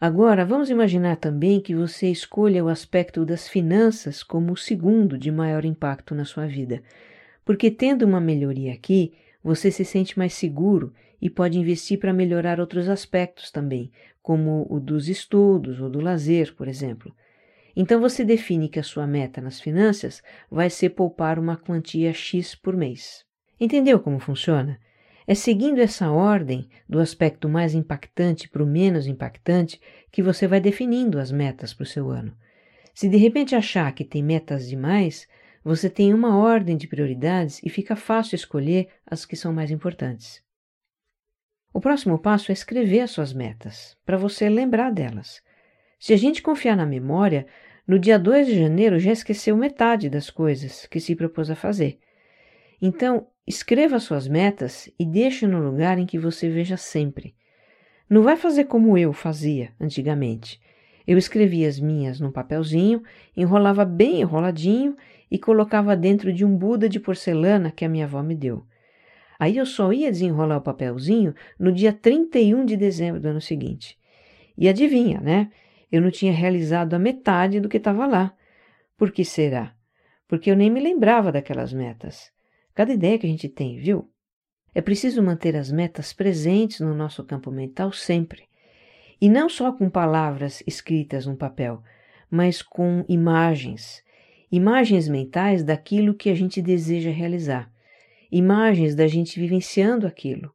Agora, 0.00 0.44
vamos 0.44 0.70
imaginar 0.70 1.16
também 1.16 1.60
que 1.60 1.74
você 1.74 2.08
escolha 2.08 2.64
o 2.64 2.68
aspecto 2.68 3.24
das 3.24 3.48
finanças 3.48 4.22
como 4.22 4.52
o 4.52 4.56
segundo 4.56 5.18
de 5.18 5.30
maior 5.30 5.64
impacto 5.64 6.14
na 6.14 6.24
sua 6.24 6.46
vida, 6.46 6.82
porque 7.44 7.70
tendo 7.70 8.04
uma 8.04 8.20
melhoria 8.20 8.72
aqui, 8.72 9.14
você 9.42 9.70
se 9.70 9.84
sente 9.84 10.18
mais 10.18 10.34
seguro 10.34 10.92
e 11.20 11.28
pode 11.28 11.58
investir 11.58 11.98
para 11.98 12.12
melhorar 12.12 12.60
outros 12.60 12.88
aspectos 12.88 13.50
também, 13.50 13.90
como 14.22 14.66
o 14.68 14.78
dos 14.78 15.08
estudos 15.08 15.80
ou 15.80 15.88
do 15.88 16.00
lazer, 16.00 16.54
por 16.54 16.68
exemplo. 16.68 17.12
Então 17.80 18.00
você 18.00 18.24
define 18.24 18.68
que 18.68 18.80
a 18.80 18.82
sua 18.82 19.06
meta 19.06 19.40
nas 19.40 19.60
finanças 19.60 20.20
vai 20.50 20.68
ser 20.68 20.90
poupar 20.90 21.38
uma 21.38 21.56
quantia 21.56 22.12
X 22.12 22.52
por 22.56 22.76
mês. 22.76 23.24
Entendeu 23.60 24.00
como 24.00 24.18
funciona? 24.18 24.80
É 25.28 25.32
seguindo 25.32 25.78
essa 25.78 26.10
ordem, 26.10 26.68
do 26.88 26.98
aspecto 26.98 27.48
mais 27.48 27.74
impactante 27.74 28.48
para 28.48 28.64
o 28.64 28.66
menos 28.66 29.06
impactante, 29.06 29.80
que 30.10 30.20
você 30.20 30.48
vai 30.48 30.58
definindo 30.58 31.20
as 31.20 31.30
metas 31.30 31.72
para 31.72 31.84
o 31.84 31.86
seu 31.86 32.10
ano. 32.10 32.36
Se 32.92 33.08
de 33.08 33.16
repente 33.16 33.54
achar 33.54 33.94
que 33.94 34.04
tem 34.04 34.24
metas 34.24 34.68
demais, 34.68 35.28
você 35.62 35.88
tem 35.88 36.12
uma 36.12 36.36
ordem 36.36 36.76
de 36.76 36.88
prioridades 36.88 37.60
e 37.62 37.70
fica 37.70 37.94
fácil 37.94 38.34
escolher 38.34 38.88
as 39.06 39.24
que 39.24 39.36
são 39.36 39.52
mais 39.52 39.70
importantes. 39.70 40.42
O 41.72 41.80
próximo 41.80 42.18
passo 42.18 42.50
é 42.50 42.54
escrever 42.54 43.02
as 43.02 43.12
suas 43.12 43.32
metas, 43.32 43.96
para 44.04 44.16
você 44.16 44.48
lembrar 44.48 44.90
delas. 44.90 45.40
Se 46.00 46.12
a 46.12 46.16
gente 46.16 46.42
confiar 46.42 46.76
na 46.76 46.86
memória, 46.86 47.46
no 47.88 47.98
dia 47.98 48.18
2 48.18 48.46
de 48.46 48.58
janeiro 48.58 48.98
já 48.98 49.10
esqueceu 49.10 49.56
metade 49.56 50.10
das 50.10 50.28
coisas 50.28 50.84
que 50.84 51.00
se 51.00 51.16
propôs 51.16 51.50
a 51.50 51.56
fazer. 51.56 51.98
Então, 52.82 53.26
escreva 53.46 53.98
suas 53.98 54.28
metas 54.28 54.90
e 54.98 55.06
deixe 55.06 55.46
no 55.46 55.58
lugar 55.58 55.98
em 55.98 56.04
que 56.04 56.18
você 56.18 56.50
veja 56.50 56.76
sempre. 56.76 57.34
Não 58.08 58.22
vai 58.22 58.36
fazer 58.36 58.64
como 58.64 58.98
eu 58.98 59.14
fazia 59.14 59.72
antigamente. 59.80 60.60
Eu 61.06 61.16
escrevia 61.16 61.66
as 61.66 61.80
minhas 61.80 62.20
num 62.20 62.30
papelzinho, 62.30 63.02
enrolava 63.34 63.86
bem 63.86 64.20
enroladinho 64.20 64.94
e 65.30 65.38
colocava 65.38 65.96
dentro 65.96 66.30
de 66.30 66.44
um 66.44 66.54
Buda 66.54 66.90
de 66.90 67.00
porcelana 67.00 67.70
que 67.70 67.86
a 67.86 67.88
minha 67.88 68.04
avó 68.04 68.22
me 68.22 68.34
deu. 68.34 68.66
Aí 69.38 69.56
eu 69.56 69.64
só 69.64 69.94
ia 69.94 70.10
desenrolar 70.10 70.58
o 70.58 70.62
papelzinho 70.62 71.34
no 71.58 71.72
dia 71.72 71.92
31 71.92 72.66
de 72.66 72.76
dezembro 72.76 73.18
do 73.18 73.28
ano 73.28 73.40
seguinte. 73.40 73.96
E 74.58 74.68
adivinha, 74.68 75.20
né? 75.20 75.50
Eu 75.90 76.00
não 76.00 76.10
tinha 76.10 76.32
realizado 76.32 76.94
a 76.94 76.98
metade 76.98 77.60
do 77.60 77.68
que 77.68 77.78
estava 77.78 78.06
lá. 78.06 78.34
Por 78.96 79.10
que 79.10 79.24
será? 79.24 79.74
Porque 80.26 80.50
eu 80.50 80.56
nem 80.56 80.70
me 80.70 80.80
lembrava 80.80 81.32
daquelas 81.32 81.72
metas. 81.72 82.30
Cada 82.74 82.92
ideia 82.92 83.18
que 83.18 83.26
a 83.26 83.30
gente 83.30 83.48
tem, 83.48 83.78
viu? 83.78 84.10
É 84.74 84.80
preciso 84.80 85.22
manter 85.22 85.56
as 85.56 85.72
metas 85.72 86.12
presentes 86.12 86.80
no 86.80 86.94
nosso 86.94 87.24
campo 87.24 87.50
mental 87.50 87.90
sempre. 87.92 88.44
E 89.20 89.28
não 89.28 89.48
só 89.48 89.72
com 89.72 89.88
palavras 89.88 90.62
escritas 90.66 91.26
no 91.26 91.36
papel, 91.36 91.82
mas 92.30 92.62
com 92.62 93.04
imagens. 93.08 94.02
Imagens 94.52 95.08
mentais 95.08 95.64
daquilo 95.64 96.14
que 96.14 96.30
a 96.30 96.34
gente 96.34 96.62
deseja 96.62 97.10
realizar. 97.10 97.72
Imagens 98.30 98.94
da 98.94 99.06
gente 99.06 99.40
vivenciando 99.40 100.06
aquilo. 100.06 100.54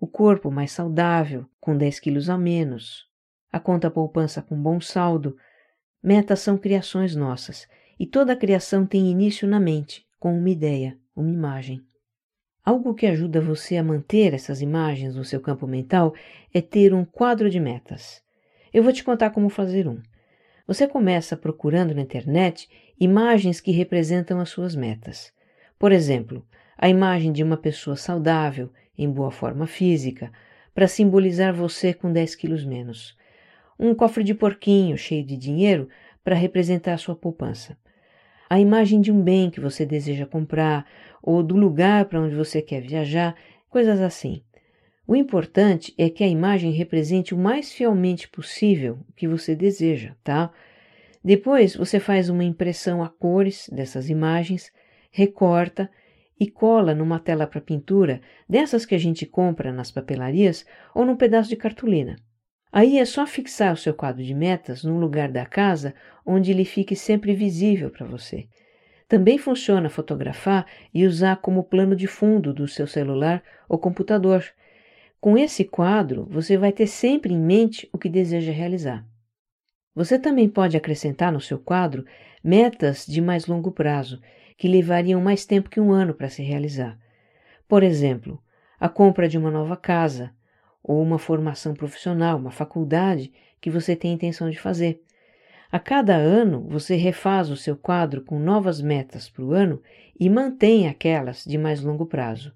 O 0.00 0.06
corpo 0.06 0.50
mais 0.50 0.72
saudável, 0.72 1.46
com 1.60 1.76
10 1.76 2.00
quilos 2.00 2.28
a 2.28 2.36
menos, 2.36 3.06
a 3.52 3.60
conta 3.60 3.90
poupança 3.90 4.40
com 4.40 4.56
bom 4.56 4.80
saldo. 4.80 5.36
Metas 6.02 6.40
são 6.40 6.56
criações 6.56 7.14
nossas, 7.14 7.68
e 8.00 8.06
toda 8.06 8.34
criação 8.34 8.86
tem 8.86 9.10
início 9.10 9.46
na 9.46 9.60
mente, 9.60 10.06
com 10.18 10.36
uma 10.36 10.48
ideia, 10.48 10.98
uma 11.14 11.30
imagem. 11.30 11.82
Algo 12.64 12.94
que 12.94 13.06
ajuda 13.06 13.40
você 13.40 13.76
a 13.76 13.84
manter 13.84 14.32
essas 14.32 14.62
imagens 14.62 15.14
no 15.14 15.24
seu 15.24 15.38
campo 15.38 15.66
mental 15.66 16.14
é 16.54 16.62
ter 16.62 16.94
um 16.94 17.04
quadro 17.04 17.50
de 17.50 17.60
metas. 17.60 18.22
Eu 18.72 18.82
vou 18.82 18.92
te 18.92 19.04
contar 19.04 19.30
como 19.30 19.50
fazer 19.50 19.86
um. 19.86 20.00
Você 20.66 20.88
começa 20.88 21.36
procurando 21.36 21.94
na 21.94 22.00
internet 22.00 22.70
imagens 22.98 23.60
que 23.60 23.72
representam 23.72 24.40
as 24.40 24.48
suas 24.48 24.74
metas. 24.74 25.32
Por 25.78 25.92
exemplo, 25.92 26.46
a 26.78 26.88
imagem 26.88 27.32
de 27.32 27.42
uma 27.42 27.56
pessoa 27.56 27.96
saudável, 27.96 28.72
em 28.96 29.10
boa 29.10 29.30
forma 29.30 29.66
física, 29.66 30.32
para 30.72 30.88
simbolizar 30.88 31.52
você 31.52 31.92
com 31.92 32.12
10 32.12 32.34
quilos 32.36 32.64
menos 32.64 33.20
um 33.82 33.96
cofre 33.96 34.22
de 34.22 34.32
porquinho 34.32 34.96
cheio 34.96 35.24
de 35.24 35.36
dinheiro 35.36 35.88
para 36.22 36.36
representar 36.36 36.94
a 36.94 36.98
sua 36.98 37.16
poupança. 37.16 37.76
A 38.48 38.60
imagem 38.60 39.00
de 39.00 39.10
um 39.10 39.20
bem 39.20 39.50
que 39.50 39.60
você 39.60 39.84
deseja 39.84 40.24
comprar 40.24 40.86
ou 41.20 41.42
do 41.42 41.56
lugar 41.56 42.04
para 42.04 42.20
onde 42.20 42.36
você 42.36 42.62
quer 42.62 42.80
viajar, 42.80 43.34
coisas 43.68 44.00
assim. 44.00 44.40
O 45.04 45.16
importante 45.16 45.92
é 45.98 46.08
que 46.08 46.22
a 46.22 46.28
imagem 46.28 46.70
represente 46.70 47.34
o 47.34 47.38
mais 47.38 47.72
fielmente 47.72 48.28
possível 48.28 49.00
o 49.08 49.12
que 49.14 49.26
você 49.26 49.56
deseja, 49.56 50.14
tá? 50.22 50.52
Depois 51.24 51.74
você 51.74 51.98
faz 51.98 52.28
uma 52.28 52.44
impressão 52.44 53.02
a 53.02 53.08
cores 53.08 53.68
dessas 53.68 54.08
imagens, 54.08 54.72
recorta 55.10 55.90
e 56.38 56.48
cola 56.48 56.94
numa 56.94 57.18
tela 57.18 57.48
para 57.48 57.60
pintura, 57.60 58.20
dessas 58.48 58.86
que 58.86 58.94
a 58.94 58.98
gente 58.98 59.26
compra 59.26 59.72
nas 59.72 59.90
papelarias, 59.90 60.64
ou 60.94 61.04
num 61.04 61.16
pedaço 61.16 61.48
de 61.48 61.56
cartolina. 61.56 62.16
Aí 62.72 62.98
é 62.98 63.04
só 63.04 63.26
fixar 63.26 63.74
o 63.74 63.76
seu 63.76 63.92
quadro 63.92 64.24
de 64.24 64.34
metas 64.34 64.82
num 64.82 64.98
lugar 64.98 65.30
da 65.30 65.44
casa 65.44 65.94
onde 66.24 66.50
ele 66.50 66.64
fique 66.64 66.96
sempre 66.96 67.34
visível 67.34 67.90
para 67.90 68.06
você. 68.06 68.48
Também 69.06 69.36
funciona 69.36 69.90
fotografar 69.90 70.66
e 70.94 71.06
usar 71.06 71.36
como 71.36 71.64
plano 71.64 71.94
de 71.94 72.06
fundo 72.06 72.54
do 72.54 72.66
seu 72.66 72.86
celular 72.86 73.42
ou 73.68 73.78
computador. 73.78 74.42
Com 75.20 75.36
esse 75.36 75.64
quadro, 75.64 76.26
você 76.30 76.56
vai 76.56 76.72
ter 76.72 76.86
sempre 76.86 77.34
em 77.34 77.38
mente 77.38 77.86
o 77.92 77.98
que 77.98 78.08
deseja 78.08 78.50
realizar. 78.50 79.06
Você 79.94 80.18
também 80.18 80.48
pode 80.48 80.74
acrescentar 80.74 81.30
no 81.30 81.42
seu 81.42 81.58
quadro 81.58 82.06
metas 82.42 83.04
de 83.04 83.20
mais 83.20 83.46
longo 83.46 83.70
prazo, 83.70 84.18
que 84.56 84.66
levariam 84.66 85.20
mais 85.20 85.44
tempo 85.44 85.68
que 85.68 85.78
um 85.78 85.92
ano 85.92 86.14
para 86.14 86.30
se 86.30 86.42
realizar. 86.42 86.98
Por 87.68 87.82
exemplo, 87.82 88.42
a 88.80 88.88
compra 88.88 89.28
de 89.28 89.36
uma 89.36 89.50
nova 89.50 89.76
casa, 89.76 90.32
ou 90.82 91.02
uma 91.02 91.18
formação 91.18 91.74
profissional, 91.74 92.38
uma 92.38 92.50
faculdade 92.50 93.32
que 93.60 93.70
você 93.70 93.94
tem 93.94 94.12
intenção 94.12 94.50
de 94.50 94.58
fazer. 94.58 95.02
A 95.70 95.78
cada 95.78 96.14
ano, 96.14 96.66
você 96.68 96.96
refaz 96.96 97.48
o 97.48 97.56
seu 97.56 97.76
quadro 97.76 98.22
com 98.22 98.38
novas 98.38 98.80
metas 98.80 99.30
para 99.30 99.44
o 99.44 99.52
ano 99.52 99.80
e 100.18 100.28
mantém 100.28 100.86
aquelas 100.86 101.44
de 101.44 101.56
mais 101.56 101.80
longo 101.80 102.04
prazo. 102.04 102.52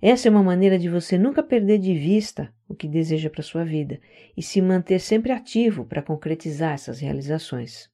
Essa 0.00 0.28
é 0.28 0.30
uma 0.30 0.42
maneira 0.42 0.78
de 0.78 0.88
você 0.88 1.18
nunca 1.18 1.42
perder 1.42 1.78
de 1.78 1.92
vista 1.92 2.52
o 2.68 2.74
que 2.74 2.86
deseja 2.86 3.28
para 3.28 3.42
sua 3.42 3.64
vida 3.64 4.00
e 4.36 4.42
se 4.42 4.62
manter 4.62 5.00
sempre 5.00 5.32
ativo 5.32 5.84
para 5.84 6.00
concretizar 6.00 6.74
essas 6.74 7.00
realizações. 7.00 7.90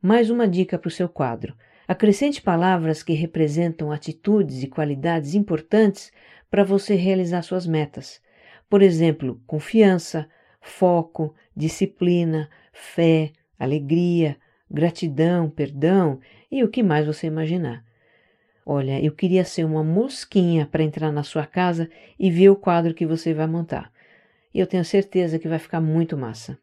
Mais 0.00 0.30
uma 0.30 0.48
dica 0.48 0.78
para 0.78 0.88
o 0.88 0.90
seu 0.90 1.08
quadro: 1.08 1.54
acrescente 1.86 2.40
palavras 2.40 3.02
que 3.02 3.12
representam 3.12 3.90
atitudes 3.92 4.62
e 4.62 4.68
qualidades 4.68 5.34
importantes 5.34 6.12
para 6.50 6.64
você 6.64 6.94
realizar 6.94 7.42
suas 7.42 7.66
metas. 7.66 8.22
Por 8.70 8.82
exemplo, 8.82 9.42
confiança, 9.48 10.28
foco, 10.60 11.34
disciplina, 11.56 12.48
fé, 12.72 13.32
alegria, 13.58 14.36
gratidão, 14.70 15.50
perdão 15.50 16.20
e 16.50 16.62
o 16.62 16.68
que 16.68 16.80
mais 16.80 17.04
você 17.04 17.26
imaginar. 17.26 17.84
Olha, 18.64 19.04
eu 19.04 19.12
queria 19.12 19.44
ser 19.44 19.64
uma 19.64 19.82
mosquinha 19.82 20.66
para 20.66 20.84
entrar 20.84 21.10
na 21.10 21.24
sua 21.24 21.44
casa 21.44 21.90
e 22.16 22.30
ver 22.30 22.50
o 22.50 22.56
quadro 22.56 22.94
que 22.94 23.04
você 23.04 23.34
vai 23.34 23.48
montar. 23.48 23.92
E 24.54 24.60
eu 24.60 24.66
tenho 24.68 24.84
certeza 24.84 25.40
que 25.40 25.48
vai 25.48 25.58
ficar 25.58 25.80
muito 25.80 26.16
massa. 26.16 26.56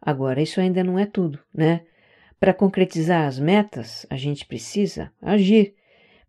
Agora, 0.00 0.40
isso 0.40 0.60
ainda 0.60 0.84
não 0.84 0.96
é 0.96 1.06
tudo, 1.06 1.40
né? 1.52 1.84
Para 2.38 2.54
concretizar 2.54 3.26
as 3.26 3.40
metas, 3.40 4.06
a 4.08 4.16
gente 4.16 4.46
precisa 4.46 5.10
agir, 5.20 5.74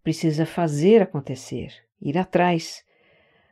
precisa 0.03 0.43
fazer 0.43 1.03
acontecer, 1.03 1.71
ir 2.01 2.17
atrás. 2.17 2.83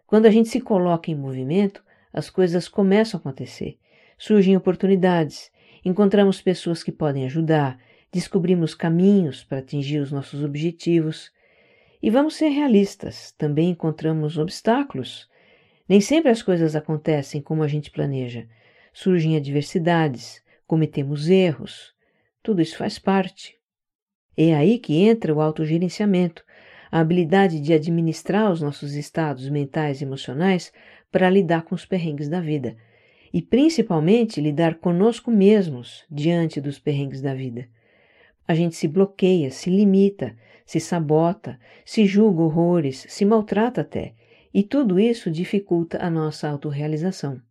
Quando 0.08 0.26
a 0.26 0.32
gente 0.32 0.50
se 0.50 0.60
coloca 0.60 1.12
em 1.12 1.16
movimento, 1.16 1.84
as 2.12 2.30
coisas 2.30 2.68
começam 2.68 3.20
a 3.20 3.22
acontecer. 3.22 3.78
Surgem 4.18 4.58
oportunidades, 4.58 5.52
Encontramos 5.88 6.42
pessoas 6.42 6.84
que 6.84 6.92
podem 6.92 7.24
ajudar, 7.24 7.80
descobrimos 8.12 8.76
caminhos 8.76 9.42
para 9.42 9.60
atingir 9.60 10.00
os 10.00 10.12
nossos 10.12 10.44
objetivos. 10.44 11.32
E 12.04 12.10
vamos 12.10 12.36
ser 12.36 12.50
realistas, 12.50 13.32
também 13.38 13.70
encontramos 13.70 14.38
obstáculos. 14.38 15.30
Nem 15.88 16.02
sempre 16.02 16.30
as 16.30 16.42
coisas 16.42 16.76
acontecem 16.76 17.42
como 17.42 17.64
a 17.64 17.70
gente 17.70 17.90
planeja. 17.90 18.50
Surgem 18.92 19.38
adversidades, 19.38 20.44
cometemos 20.66 21.30
erros. 21.30 21.94
Tudo 22.44 22.62
isso 22.62 22.76
faz 22.76 23.00
parte. 23.00 23.56
É 24.36 24.54
aí 24.54 24.80
que 24.80 25.02
entra 25.02 25.34
o 25.34 25.40
autogerenciamento, 25.40 26.44
a 26.92 27.00
habilidade 27.00 27.60
de 27.60 27.74
administrar 27.74 28.52
os 28.52 28.62
nossos 28.62 28.96
estados 28.96 29.50
mentais 29.50 30.02
e 30.02 30.04
emocionais 30.04 30.72
para 31.12 31.30
lidar 31.30 31.64
com 31.64 31.76
os 31.76 31.86
perrengues 31.86 32.30
da 32.30 32.40
vida 32.40 32.76
e 33.34 33.42
principalmente 33.42 34.42
lidar 34.42 34.76
conosco 34.76 35.30
mesmos 35.30 36.06
diante 36.10 36.62
dos 36.62 36.80
perrengues 36.80 37.22
da 37.22 37.34
vida. 37.34 37.68
A 38.48 38.56
gente 38.56 38.76
se 38.76 38.88
bloqueia, 38.88 39.52
se 39.52 39.70
limita, 39.70 40.36
se 40.66 40.80
sabota, 40.80 41.60
se 41.86 42.06
julga 42.06 42.42
horrores, 42.42 43.06
se 43.10 43.26
maltrata 43.26 43.82
até, 43.82 44.14
e 44.54 44.64
tudo 44.64 45.00
isso 45.00 45.30
dificulta 45.30 45.98
a 46.02 46.10
nossa 46.10 46.48
autorrealização. 46.50 47.42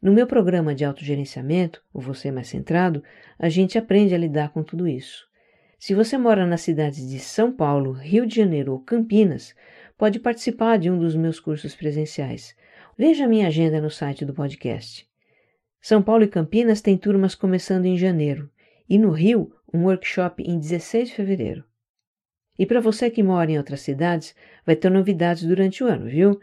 No 0.00 0.12
meu 0.12 0.26
programa 0.26 0.74
de 0.74 0.84
autogerenciamento, 0.84 1.82
o 1.92 2.00
Você 2.00 2.30
Mais 2.30 2.48
Centrado, 2.48 3.02
a 3.38 3.48
gente 3.48 3.76
aprende 3.76 4.14
a 4.14 4.18
lidar 4.18 4.50
com 4.50 4.62
tudo 4.62 4.86
isso. 4.86 5.26
Se 5.78 5.94
você 5.94 6.18
mora 6.18 6.44
nas 6.44 6.62
cidades 6.62 7.08
de 7.08 7.20
São 7.20 7.52
Paulo, 7.52 7.92
Rio 7.92 8.26
de 8.26 8.34
Janeiro 8.34 8.72
ou 8.72 8.80
Campinas, 8.80 9.54
pode 9.96 10.18
participar 10.18 10.76
de 10.76 10.90
um 10.90 10.98
dos 10.98 11.14
meus 11.14 11.38
cursos 11.38 11.76
presenciais. 11.76 12.56
Veja 12.98 13.28
minha 13.28 13.46
agenda 13.46 13.80
no 13.80 13.88
site 13.88 14.24
do 14.24 14.34
podcast. 14.34 15.08
São 15.80 16.02
Paulo 16.02 16.24
e 16.24 16.28
Campinas 16.28 16.80
têm 16.80 16.98
turmas 16.98 17.36
começando 17.36 17.86
em 17.86 17.96
janeiro 17.96 18.50
e 18.88 18.98
no 18.98 19.12
Rio, 19.12 19.54
um 19.72 19.84
workshop 19.84 20.42
em 20.42 20.58
16 20.58 21.10
de 21.10 21.14
fevereiro. 21.14 21.64
E 22.58 22.66
para 22.66 22.80
você 22.80 23.08
que 23.08 23.22
mora 23.22 23.48
em 23.48 23.56
outras 23.56 23.80
cidades, 23.80 24.34
vai 24.66 24.74
ter 24.74 24.90
novidades 24.90 25.44
durante 25.44 25.84
o 25.84 25.86
ano, 25.86 26.06
viu? 26.06 26.40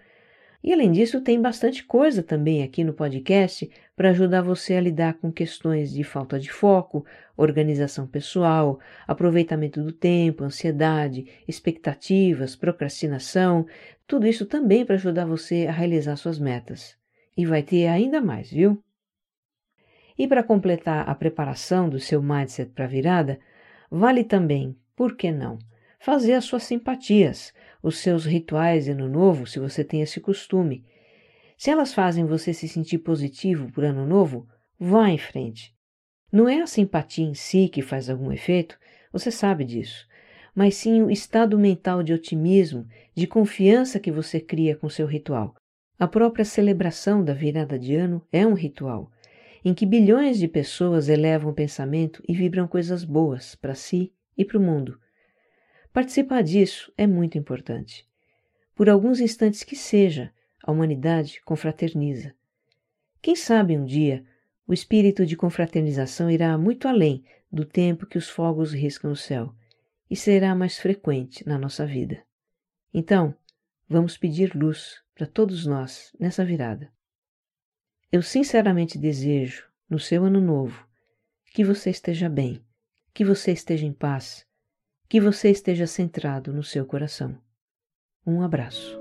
E 0.66 0.74
além 0.74 0.92
disso, 0.92 1.22
tem 1.22 1.40
bastante 1.40 1.84
coisa 1.84 2.24
também 2.24 2.64
aqui 2.64 2.84
no 2.84 2.92
podcast 2.92 3.70
para 3.96 4.10
ajudar 4.10 4.42
você 4.42 4.74
a 4.74 4.82
lidar 4.82 5.14
com 5.14 5.32
questões 5.32 5.94
de 5.94 6.04
falta 6.04 6.40
de 6.40 6.52
foco, 6.52 7.06
organização 7.38 8.08
pessoal, 8.08 8.80
aproveitamento 9.06 9.84
do 9.84 9.92
tempo, 9.92 10.44
ansiedade, 10.44 11.28
expectativas, 11.48 12.56
procrastinação, 12.56 13.68
tudo 14.08 14.26
isso 14.26 14.44
também 14.48 14.84
para 14.84 14.96
ajudar 14.96 15.26
você 15.26 15.68
a 15.70 15.72
realizar 15.72 16.16
suas 16.16 16.40
metas. 16.40 16.98
E 17.38 17.46
vai 17.46 17.62
ter 17.62 17.86
ainda 17.86 18.20
mais, 18.20 18.50
viu? 18.50 18.84
E 20.18 20.28
para 20.28 20.42
completar 20.42 21.08
a 21.08 21.14
preparação 21.14 21.88
do 21.88 22.00
seu 22.00 22.24
mindset 22.24 22.72
para 22.72 22.86
a 22.86 22.88
virada, 22.88 23.40
vale 23.92 24.24
também, 24.24 24.76
por 24.96 25.16
que 25.16 25.32
não, 25.32 25.60
fazer 26.00 26.34
as 26.34 26.46
suas 26.46 26.64
simpatias 26.64 27.54
os 27.86 28.00
seus 28.00 28.26
rituais 28.26 28.86
de 28.86 28.92
ano 28.92 29.08
novo, 29.08 29.46
se 29.46 29.60
você 29.60 29.84
tem 29.84 30.02
esse 30.02 30.20
costume. 30.20 30.84
Se 31.56 31.70
elas 31.70 31.94
fazem 31.94 32.26
você 32.26 32.52
se 32.52 32.68
sentir 32.68 32.98
positivo 32.98 33.72
por 33.72 33.86
ano 33.86 34.08
novo, 34.08 34.48
vá 34.80 35.08
em 35.12 35.20
frente. 35.20 35.72
Não 36.32 36.50
é 36.50 36.62
a 36.62 36.66
simpatia 36.66 37.24
em 37.24 37.36
si 37.36 37.70
que 37.70 37.84
faz 37.84 38.10
algum 38.10 38.32
efeito, 38.32 38.76
você 39.14 39.30
sabe 39.30 39.64
disso, 39.64 40.08
mas 40.56 40.74
sim 40.74 41.04
o 41.04 41.12
estado 41.12 41.60
mental 41.60 42.02
de 42.02 42.12
otimismo, 42.12 42.88
de 43.14 43.28
confiança 43.28 44.00
que 44.00 44.12
você 44.12 44.40
cria 44.40 44.76
com 44.76 44.90
seu 44.90 45.06
ritual. 45.06 45.54
A 46.00 46.08
própria 46.08 46.44
celebração 46.44 47.24
da 47.24 47.34
virada 47.34 47.78
de 47.78 47.96
ano 47.96 48.26
é 48.32 48.48
um 48.48 48.56
ritual, 48.56 49.12
em 49.64 49.76
que 49.76 49.86
bilhões 49.86 50.40
de 50.40 50.48
pessoas 50.48 51.08
elevam 51.08 51.52
o 51.52 51.56
pensamento 51.56 52.24
e 52.28 52.34
vibram 52.34 52.68
coisas 52.68 53.06
boas 53.06 53.54
para 53.54 53.76
si 53.76 54.12
e 54.36 54.44
para 54.44 54.58
o 54.58 54.62
mundo. 54.62 54.98
Participar 55.96 56.44
disso 56.44 56.92
é 56.98 57.08
muito 57.08 57.38
importante. 57.38 58.06
Por 58.76 58.90
alguns 58.90 59.22
instantes 59.22 59.64
que 59.64 59.78
seja, 59.78 60.30
a 60.62 60.70
humanidade 60.70 61.40
confraterniza. 61.46 62.36
Quem 63.22 63.34
sabe 63.34 63.78
um 63.78 63.86
dia 63.86 64.26
o 64.68 64.74
espírito 64.74 65.26
de 65.26 65.38
confraternização 65.38 66.30
irá 66.30 66.58
muito 66.58 66.90
além 66.90 67.24
do 67.50 67.64
tempo 67.64 68.06
que 68.06 68.18
os 68.18 68.28
fogos 68.28 68.74
riscam 68.74 69.10
o 69.10 69.16
céu 69.16 69.56
e 70.12 70.18
será 70.18 70.54
mais 70.54 70.78
frequente 70.78 71.48
na 71.48 71.58
nossa 71.58 71.86
vida. 71.86 72.22
Então, 72.94 73.34
vamos 73.88 74.18
pedir 74.18 74.54
luz 74.54 75.02
para 75.16 75.26
todos 75.26 75.66
nós 75.66 76.12
nessa 76.20 76.44
virada. 76.44 76.92
Eu 78.12 78.22
sinceramente 78.22 78.98
desejo, 78.98 79.64
no 79.90 79.98
seu 79.98 80.26
ano 80.26 80.42
novo, 80.42 80.86
que 81.54 81.64
você 81.64 81.90
esteja 81.90 82.28
bem, 82.28 82.62
que 83.14 83.24
você 83.24 83.54
esteja 83.54 83.86
em 83.86 83.94
paz 83.94 84.46
que 85.08 85.22
você 85.22 85.50
esteja 85.50 85.88
centrado 85.88 86.54
no 86.54 86.64
seu 86.64 86.86
coração. 86.86 87.38
Um 88.26 88.42
abraço. 88.42 89.00